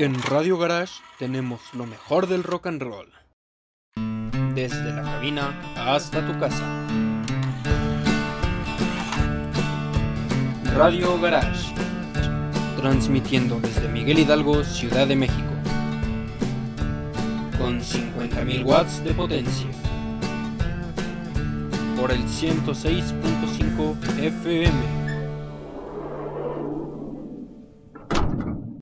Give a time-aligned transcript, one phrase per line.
[0.00, 3.08] En Radio Garage tenemos lo mejor del rock and roll.
[4.54, 6.62] Desde la cabina hasta tu casa.
[10.76, 11.74] Radio Garage.
[12.76, 15.50] Transmitiendo desde Miguel Hidalgo, Ciudad de México.
[17.58, 19.70] Con 50.000 watts de potencia.
[21.96, 24.97] Por el 106.5 FM.